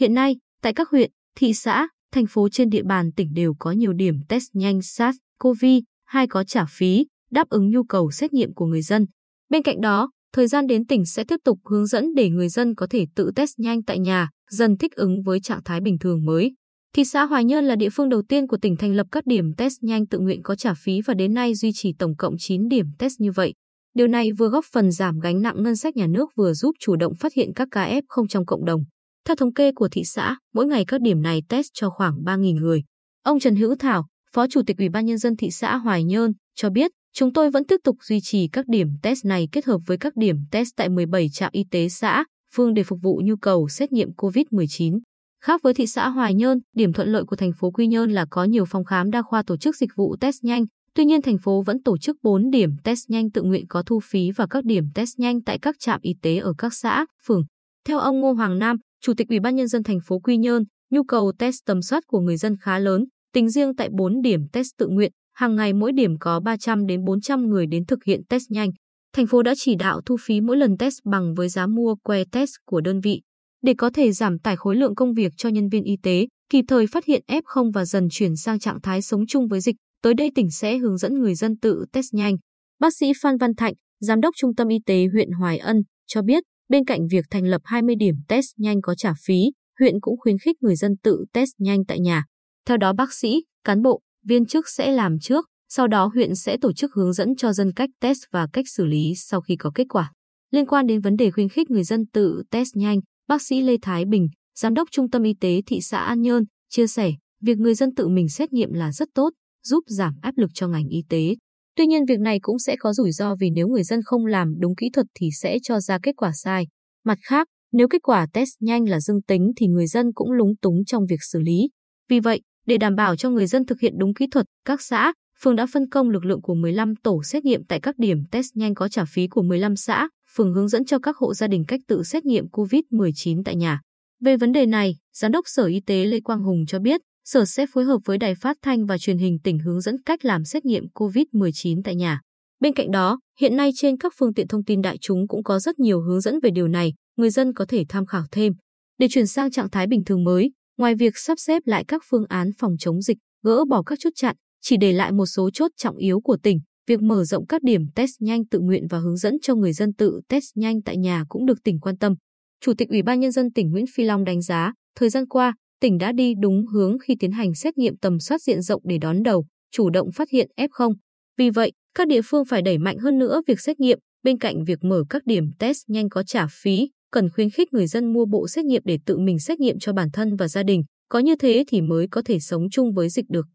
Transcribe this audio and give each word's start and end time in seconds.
Hiện 0.00 0.14
nay, 0.14 0.36
tại 0.62 0.72
các 0.74 0.88
huyện, 0.88 1.10
thị 1.36 1.54
xã, 1.54 1.88
thành 2.12 2.26
phố 2.26 2.48
trên 2.48 2.70
địa 2.70 2.82
bàn 2.82 3.12
tỉnh 3.12 3.34
đều 3.34 3.54
có 3.58 3.70
nhiều 3.70 3.92
điểm 3.92 4.14
test 4.28 4.44
nhanh 4.52 4.78
SARS-CoV-2 4.78 6.26
có 6.30 6.44
trả 6.44 6.64
phí, 6.70 7.06
đáp 7.30 7.48
ứng 7.48 7.70
nhu 7.70 7.84
cầu 7.84 8.10
xét 8.10 8.32
nghiệm 8.32 8.54
của 8.54 8.66
người 8.66 8.82
dân. 8.82 9.06
Bên 9.48 9.62
cạnh 9.62 9.80
đó, 9.80 10.10
thời 10.32 10.46
gian 10.46 10.66
đến 10.66 10.86
tỉnh 10.86 11.06
sẽ 11.06 11.24
tiếp 11.24 11.36
tục 11.44 11.58
hướng 11.64 11.86
dẫn 11.86 12.14
để 12.14 12.28
người 12.28 12.48
dân 12.48 12.74
có 12.74 12.86
thể 12.90 13.06
tự 13.14 13.30
test 13.36 13.50
nhanh 13.58 13.82
tại 13.82 13.98
nhà, 13.98 14.28
dần 14.50 14.76
thích 14.76 14.92
ứng 14.94 15.22
với 15.22 15.40
trạng 15.40 15.62
thái 15.64 15.80
bình 15.80 15.98
thường 15.98 16.24
mới. 16.24 16.54
Thị 16.94 17.04
xã 17.04 17.24
Hoài 17.24 17.44
Nhơn 17.44 17.64
là 17.64 17.76
địa 17.76 17.90
phương 17.92 18.08
đầu 18.08 18.22
tiên 18.28 18.46
của 18.46 18.58
tỉnh 18.62 18.76
thành 18.76 18.94
lập 18.94 19.06
các 19.12 19.26
điểm 19.26 19.52
test 19.56 19.74
nhanh 19.80 20.06
tự 20.06 20.18
nguyện 20.18 20.42
có 20.42 20.54
trả 20.54 20.74
phí 20.74 21.00
và 21.06 21.14
đến 21.14 21.34
nay 21.34 21.54
duy 21.54 21.70
trì 21.74 21.92
tổng 21.98 22.16
cộng 22.16 22.34
9 22.38 22.68
điểm 22.68 22.86
test 22.98 23.14
như 23.18 23.32
vậy. 23.32 23.54
Điều 23.94 24.06
này 24.06 24.32
vừa 24.32 24.48
góp 24.48 24.64
phần 24.72 24.90
giảm 24.90 25.18
gánh 25.18 25.42
nặng 25.42 25.62
ngân 25.62 25.76
sách 25.76 25.96
nhà 25.96 26.06
nước 26.06 26.30
vừa 26.36 26.52
giúp 26.52 26.74
chủ 26.80 26.96
động 26.96 27.14
phát 27.14 27.34
hiện 27.34 27.52
các 27.54 27.68
ca 27.70 27.88
F0 27.88 28.26
trong 28.26 28.46
cộng 28.46 28.64
đồng. 28.64 28.84
Theo 29.24 29.36
thống 29.36 29.54
kê 29.54 29.72
của 29.72 29.88
thị 29.88 30.02
xã, 30.04 30.36
mỗi 30.54 30.66
ngày 30.66 30.84
các 30.84 31.00
điểm 31.00 31.22
này 31.22 31.42
test 31.48 31.66
cho 31.74 31.90
khoảng 31.90 32.22
3.000 32.24 32.54
người. 32.60 32.82
Ông 33.22 33.40
Trần 33.40 33.56
Hữu 33.56 33.74
Thảo, 33.78 34.06
Phó 34.32 34.46
Chủ 34.46 34.62
tịch 34.66 34.78
Ủy 34.78 34.88
ban 34.88 35.06
Nhân 35.06 35.18
dân 35.18 35.36
thị 35.36 35.50
xã 35.50 35.76
Hoài 35.76 36.04
Nhơn, 36.04 36.32
cho 36.54 36.70
biết 36.70 36.90
chúng 37.14 37.32
tôi 37.32 37.50
vẫn 37.50 37.64
tiếp 37.64 37.80
tục 37.84 37.96
duy 38.02 38.20
trì 38.22 38.48
các 38.48 38.68
điểm 38.68 38.88
test 39.02 39.24
này 39.24 39.48
kết 39.52 39.64
hợp 39.64 39.78
với 39.86 39.98
các 39.98 40.16
điểm 40.16 40.36
test 40.50 40.68
tại 40.76 40.88
17 40.88 41.28
trạm 41.32 41.50
y 41.52 41.64
tế 41.70 41.88
xã, 41.88 42.24
phương 42.54 42.74
để 42.74 42.82
phục 42.82 42.98
vụ 43.02 43.20
nhu 43.24 43.36
cầu 43.36 43.68
xét 43.68 43.92
nghiệm 43.92 44.10
COVID-19. 44.16 45.00
Khác 45.44 45.60
với 45.62 45.74
thị 45.74 45.86
xã 45.86 46.08
Hoài 46.08 46.34
Nhơn, 46.34 46.58
điểm 46.76 46.92
thuận 46.92 47.08
lợi 47.08 47.24
của 47.24 47.36
thành 47.36 47.52
phố 47.52 47.70
Quy 47.70 47.86
Nhơn 47.86 48.10
là 48.10 48.26
có 48.30 48.44
nhiều 48.44 48.64
phòng 48.64 48.84
khám 48.84 49.10
đa 49.10 49.22
khoa 49.22 49.42
tổ 49.42 49.56
chức 49.56 49.76
dịch 49.76 49.90
vụ 49.96 50.16
test 50.20 50.36
nhanh. 50.42 50.64
Tuy 50.94 51.04
nhiên 51.04 51.22
thành 51.22 51.38
phố 51.38 51.62
vẫn 51.62 51.82
tổ 51.82 51.98
chức 51.98 52.16
4 52.22 52.50
điểm 52.50 52.70
test 52.84 53.00
nhanh 53.08 53.30
tự 53.30 53.42
nguyện 53.42 53.66
có 53.68 53.82
thu 53.82 54.00
phí 54.00 54.30
và 54.30 54.46
các 54.46 54.64
điểm 54.64 54.84
test 54.94 55.18
nhanh 55.18 55.42
tại 55.42 55.58
các 55.58 55.76
trạm 55.78 56.00
y 56.02 56.14
tế 56.22 56.36
ở 56.36 56.52
các 56.58 56.74
xã, 56.74 57.06
phường. 57.26 57.42
Theo 57.86 57.98
ông 57.98 58.20
Ngô 58.20 58.32
Hoàng 58.32 58.58
Nam, 58.58 58.76
Chủ 59.02 59.14
tịch 59.14 59.28
Ủy 59.28 59.40
ban 59.40 59.56
nhân 59.56 59.68
dân 59.68 59.82
thành 59.82 59.98
phố 60.06 60.18
Quy 60.18 60.36
Nhơn, 60.36 60.64
nhu 60.90 61.04
cầu 61.04 61.32
test 61.38 61.56
tầm 61.66 61.82
soát 61.82 62.02
của 62.06 62.20
người 62.20 62.36
dân 62.36 62.56
khá 62.60 62.78
lớn, 62.78 63.04
tính 63.34 63.50
riêng 63.50 63.74
tại 63.76 63.88
4 63.92 64.20
điểm 64.22 64.48
test 64.52 64.68
tự 64.78 64.88
nguyện, 64.88 65.12
hàng 65.34 65.56
ngày 65.56 65.72
mỗi 65.72 65.92
điểm 65.92 66.18
có 66.18 66.40
300 66.40 66.86
đến 66.86 67.04
400 67.04 67.48
người 67.48 67.66
đến 67.66 67.86
thực 67.86 68.04
hiện 68.04 68.20
test 68.28 68.44
nhanh. 68.50 68.70
Thành 69.14 69.26
phố 69.26 69.42
đã 69.42 69.54
chỉ 69.56 69.74
đạo 69.74 70.00
thu 70.06 70.16
phí 70.20 70.40
mỗi 70.40 70.56
lần 70.56 70.76
test 70.78 70.98
bằng 71.04 71.34
với 71.34 71.48
giá 71.48 71.66
mua 71.66 71.94
que 72.04 72.24
test 72.32 72.50
của 72.66 72.80
đơn 72.80 73.00
vị 73.00 73.20
để 73.62 73.74
có 73.78 73.90
thể 73.90 74.12
giảm 74.12 74.38
tải 74.38 74.56
khối 74.56 74.76
lượng 74.76 74.94
công 74.94 75.14
việc 75.14 75.32
cho 75.36 75.48
nhân 75.48 75.68
viên 75.68 75.82
y 75.82 75.96
tế, 76.02 76.26
kịp 76.50 76.64
thời 76.68 76.86
phát 76.86 77.04
hiện 77.04 77.22
F0 77.26 77.72
và 77.72 77.84
dần 77.84 78.08
chuyển 78.10 78.36
sang 78.36 78.58
trạng 78.58 78.80
thái 78.80 79.02
sống 79.02 79.26
chung 79.26 79.48
với 79.48 79.60
dịch. 79.60 79.76
Tới 80.02 80.14
đây 80.14 80.30
tỉnh 80.34 80.50
sẽ 80.50 80.78
hướng 80.78 80.96
dẫn 80.96 81.14
người 81.14 81.34
dân 81.34 81.56
tự 81.56 81.84
test 81.92 82.14
nhanh. 82.14 82.36
Bác 82.80 82.94
sĩ 82.96 83.12
Phan 83.22 83.36
Văn 83.36 83.54
Thạnh, 83.54 83.74
Giám 84.00 84.20
đốc 84.20 84.34
Trung 84.36 84.54
tâm 84.54 84.68
Y 84.68 84.76
tế 84.86 85.06
huyện 85.12 85.30
Hoài 85.30 85.58
Ân, 85.58 85.82
cho 86.06 86.22
biết 86.22 86.42
bên 86.70 86.84
cạnh 86.84 87.06
việc 87.10 87.24
thành 87.30 87.44
lập 87.44 87.62
20 87.64 87.94
điểm 87.94 88.14
test 88.28 88.46
nhanh 88.56 88.80
có 88.82 88.94
trả 88.94 89.12
phí, 89.24 89.52
huyện 89.78 90.00
cũng 90.00 90.18
khuyến 90.20 90.38
khích 90.38 90.56
người 90.62 90.76
dân 90.76 90.96
tự 91.02 91.24
test 91.32 91.50
nhanh 91.58 91.84
tại 91.84 92.00
nhà. 92.00 92.24
Theo 92.66 92.76
đó 92.76 92.92
bác 92.92 93.12
sĩ, 93.12 93.44
cán 93.64 93.82
bộ, 93.82 94.00
viên 94.24 94.46
chức 94.46 94.68
sẽ 94.68 94.92
làm 94.92 95.18
trước, 95.18 95.46
sau 95.68 95.88
đó 95.88 96.10
huyện 96.14 96.34
sẽ 96.34 96.56
tổ 96.60 96.72
chức 96.72 96.94
hướng 96.94 97.12
dẫn 97.12 97.36
cho 97.36 97.52
dân 97.52 97.72
cách 97.72 97.90
test 98.00 98.18
và 98.32 98.46
cách 98.52 98.64
xử 98.68 98.84
lý 98.84 99.14
sau 99.16 99.40
khi 99.40 99.56
có 99.56 99.70
kết 99.74 99.84
quả. 99.88 100.12
Liên 100.50 100.66
quan 100.66 100.86
đến 100.86 101.00
vấn 101.00 101.16
đề 101.16 101.30
khuyến 101.30 101.48
khích 101.48 101.70
người 101.70 101.84
dân 101.84 102.06
tự 102.12 102.42
test 102.50 102.68
nhanh, 102.74 103.00
Bác 103.28 103.42
sĩ 103.42 103.60
Lê 103.60 103.76
Thái 103.82 104.04
Bình, 104.04 104.28
Giám 104.58 104.74
đốc 104.74 104.88
Trung 104.90 105.10
tâm 105.10 105.22
Y 105.22 105.34
tế 105.40 105.60
thị 105.66 105.80
xã 105.80 105.98
An 105.98 106.20
Nhơn, 106.20 106.44
chia 106.70 106.86
sẻ, 106.86 107.12
việc 107.42 107.58
người 107.58 107.74
dân 107.74 107.94
tự 107.94 108.08
mình 108.08 108.28
xét 108.28 108.52
nghiệm 108.52 108.72
là 108.72 108.92
rất 108.92 109.08
tốt, 109.14 109.30
giúp 109.64 109.84
giảm 109.86 110.14
áp 110.22 110.38
lực 110.38 110.50
cho 110.54 110.68
ngành 110.68 110.88
y 110.88 111.04
tế. 111.08 111.34
Tuy 111.76 111.86
nhiên 111.86 112.04
việc 112.04 112.20
này 112.20 112.38
cũng 112.42 112.58
sẽ 112.58 112.76
có 112.78 112.92
rủi 112.92 113.12
ro 113.12 113.34
vì 113.40 113.50
nếu 113.50 113.68
người 113.68 113.82
dân 113.82 114.00
không 114.04 114.26
làm 114.26 114.54
đúng 114.58 114.74
kỹ 114.74 114.90
thuật 114.92 115.06
thì 115.14 115.28
sẽ 115.40 115.58
cho 115.62 115.80
ra 115.80 115.98
kết 116.02 116.12
quả 116.16 116.30
sai. 116.34 116.66
Mặt 117.04 117.18
khác, 117.22 117.48
nếu 117.72 117.88
kết 117.88 118.02
quả 118.02 118.26
test 118.32 118.50
nhanh 118.60 118.88
là 118.88 119.00
dương 119.00 119.22
tính 119.22 119.52
thì 119.56 119.66
người 119.66 119.86
dân 119.86 120.12
cũng 120.14 120.32
lúng 120.32 120.56
túng 120.62 120.84
trong 120.84 121.06
việc 121.06 121.22
xử 121.32 121.40
lý. 121.40 121.68
Vì 122.08 122.20
vậy, 122.20 122.40
để 122.66 122.78
đảm 122.78 122.94
bảo 122.94 123.16
cho 123.16 123.30
người 123.30 123.46
dân 123.46 123.66
thực 123.66 123.80
hiện 123.80 123.92
đúng 123.98 124.14
kỹ 124.14 124.26
thuật, 124.30 124.46
các 124.64 124.82
xã, 124.82 125.12
phường 125.40 125.56
đã 125.56 125.66
phân 125.72 125.88
công 125.88 126.10
lực 126.10 126.24
lượng 126.24 126.42
của 126.42 126.54
15 126.54 126.94
tổ 127.02 127.22
xét 127.22 127.44
nghiệm 127.44 127.64
tại 127.64 127.80
các 127.80 127.98
điểm 127.98 128.18
test 128.30 128.46
nhanh 128.54 128.74
có 128.74 128.88
trả 128.88 129.04
phí 129.04 129.28
của 129.28 129.42
15 129.42 129.76
xã, 129.76 130.08
phường 130.34 130.52
hướng 130.54 130.68
dẫn 130.68 130.84
cho 130.84 130.98
các 130.98 131.16
hộ 131.16 131.34
gia 131.34 131.46
đình 131.46 131.64
cách 131.68 131.80
tự 131.88 132.02
xét 132.02 132.24
nghiệm 132.24 132.46
COVID-19 132.46 133.42
tại 133.44 133.56
nhà. 133.56 133.80
Về 134.20 134.36
vấn 134.36 134.52
đề 134.52 134.66
này, 134.66 134.96
Giám 135.16 135.32
đốc 135.32 135.44
Sở 135.48 135.64
Y 135.64 135.80
tế 135.86 136.04
Lê 136.04 136.20
Quang 136.20 136.42
Hùng 136.42 136.66
cho 136.68 136.78
biết, 136.78 137.00
Sở 137.32 137.44
sẽ 137.44 137.66
phối 137.72 137.84
hợp 137.84 137.98
với 138.04 138.18
Đài 138.18 138.34
Phát 138.34 138.56
thanh 138.62 138.86
và 138.86 138.98
Truyền 138.98 139.18
hình 139.18 139.38
tỉnh 139.44 139.58
hướng 139.58 139.80
dẫn 139.80 140.02
cách 140.02 140.24
làm 140.24 140.44
xét 140.44 140.64
nghiệm 140.64 140.84
COVID-19 140.94 141.80
tại 141.84 141.94
nhà. 141.94 142.20
Bên 142.60 142.74
cạnh 142.74 142.90
đó, 142.90 143.20
hiện 143.40 143.56
nay 143.56 143.70
trên 143.76 143.96
các 143.96 144.12
phương 144.18 144.34
tiện 144.34 144.48
thông 144.48 144.64
tin 144.64 144.82
đại 144.82 144.98
chúng 145.00 145.28
cũng 145.28 145.42
có 145.42 145.58
rất 145.58 145.78
nhiều 145.78 146.00
hướng 146.00 146.20
dẫn 146.20 146.38
về 146.42 146.50
điều 146.50 146.68
này, 146.68 146.94
người 147.16 147.30
dân 147.30 147.52
có 147.54 147.64
thể 147.68 147.84
tham 147.88 148.06
khảo 148.06 148.22
thêm. 148.32 148.52
Để 148.98 149.08
chuyển 149.10 149.26
sang 149.26 149.50
trạng 149.50 149.70
thái 149.70 149.86
bình 149.86 150.04
thường 150.04 150.24
mới, 150.24 150.50
ngoài 150.78 150.94
việc 150.94 151.12
sắp 151.16 151.38
xếp 151.38 151.62
lại 151.66 151.84
các 151.88 152.02
phương 152.10 152.24
án 152.28 152.50
phòng 152.58 152.72
chống 152.78 153.02
dịch, 153.02 153.18
gỡ 153.44 153.64
bỏ 153.64 153.82
các 153.82 153.98
chốt 154.02 154.12
chặn, 154.16 154.36
chỉ 154.60 154.76
để 154.76 154.92
lại 154.92 155.12
một 155.12 155.26
số 155.26 155.50
chốt 155.50 155.70
trọng 155.76 155.96
yếu 155.96 156.20
của 156.20 156.36
tỉnh, 156.42 156.60
Việc 156.86 157.02
mở 157.02 157.24
rộng 157.24 157.46
các 157.46 157.62
điểm 157.62 157.82
test 157.94 158.10
nhanh 158.20 158.46
tự 158.46 158.60
nguyện 158.60 158.86
và 158.90 158.98
hướng 158.98 159.16
dẫn 159.16 159.34
cho 159.42 159.54
người 159.54 159.72
dân 159.72 159.92
tự 159.92 160.20
test 160.28 160.44
nhanh 160.54 160.82
tại 160.82 160.96
nhà 160.96 161.24
cũng 161.28 161.46
được 161.46 161.58
tỉnh 161.64 161.80
quan 161.80 161.98
tâm. 161.98 162.14
Chủ 162.60 162.74
tịch 162.78 162.88
Ủy 162.88 163.02
ban 163.02 163.20
Nhân 163.20 163.32
dân 163.32 163.52
tỉnh 163.52 163.70
Nguyễn 163.70 163.84
Phi 163.94 164.04
Long 164.04 164.24
đánh 164.24 164.42
giá, 164.42 164.72
thời 164.96 165.08
gian 165.08 165.28
qua, 165.28 165.54
tỉnh 165.80 165.98
đã 165.98 166.12
đi 166.12 166.34
đúng 166.40 166.66
hướng 166.66 166.96
khi 166.98 167.16
tiến 167.20 167.32
hành 167.32 167.54
xét 167.54 167.78
nghiệm 167.78 167.96
tầm 167.96 168.20
soát 168.20 168.42
diện 168.42 168.62
rộng 168.62 168.82
để 168.84 168.98
đón 168.98 169.22
đầu, 169.22 169.46
chủ 169.72 169.90
động 169.90 170.12
phát 170.12 170.30
hiện 170.30 170.50
F0. 170.56 170.94
Vì 171.38 171.50
vậy, 171.50 171.72
các 171.94 172.08
địa 172.08 172.20
phương 172.24 172.44
phải 172.44 172.62
đẩy 172.62 172.78
mạnh 172.78 172.98
hơn 172.98 173.18
nữa 173.18 173.42
việc 173.46 173.60
xét 173.60 173.80
nghiệm, 173.80 173.98
bên 174.22 174.38
cạnh 174.38 174.64
việc 174.64 174.78
mở 174.84 175.04
các 175.10 175.22
điểm 175.26 175.44
test 175.58 175.78
nhanh 175.88 176.08
có 176.08 176.22
trả 176.22 176.46
phí, 176.62 176.88
cần 177.10 177.30
khuyến 177.30 177.50
khích 177.50 177.72
người 177.72 177.86
dân 177.86 178.12
mua 178.12 178.24
bộ 178.24 178.48
xét 178.48 178.64
nghiệm 178.64 178.82
để 178.84 178.98
tự 179.06 179.18
mình 179.18 179.38
xét 179.38 179.60
nghiệm 179.60 179.78
cho 179.78 179.92
bản 179.92 180.08
thân 180.12 180.36
và 180.36 180.48
gia 180.48 180.62
đình, 180.62 180.82
có 181.08 181.18
như 181.18 181.36
thế 181.36 181.64
thì 181.68 181.80
mới 181.80 182.06
có 182.10 182.22
thể 182.24 182.40
sống 182.40 182.70
chung 182.70 182.92
với 182.92 183.08
dịch 183.08 183.24
được. 183.28 183.46